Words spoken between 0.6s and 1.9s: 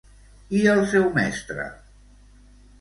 el seu mestre?